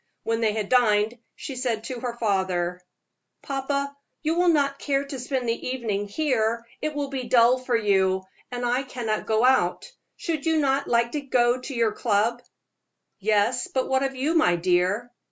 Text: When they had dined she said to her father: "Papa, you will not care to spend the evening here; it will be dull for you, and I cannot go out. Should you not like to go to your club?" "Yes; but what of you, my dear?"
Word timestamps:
When 0.23 0.41
they 0.41 0.53
had 0.53 0.67
dined 0.67 1.19
she 1.35 1.55
said 1.55 1.83
to 1.83 1.99
her 1.99 2.17
father: 2.17 2.81
"Papa, 3.43 3.95
you 4.23 4.33
will 4.33 4.47
not 4.47 4.79
care 4.79 5.05
to 5.05 5.19
spend 5.19 5.47
the 5.47 5.67
evening 5.67 6.07
here; 6.07 6.65
it 6.81 6.95
will 6.95 7.09
be 7.09 7.25
dull 7.25 7.59
for 7.59 7.77
you, 7.77 8.23
and 8.49 8.65
I 8.65 8.81
cannot 8.81 9.27
go 9.27 9.45
out. 9.45 9.91
Should 10.17 10.47
you 10.47 10.57
not 10.57 10.87
like 10.87 11.11
to 11.11 11.21
go 11.21 11.59
to 11.61 11.75
your 11.75 11.91
club?" 11.91 12.41
"Yes; 13.19 13.67
but 13.67 13.87
what 13.89 14.01
of 14.01 14.15
you, 14.15 14.33
my 14.33 14.55
dear?" 14.55 15.11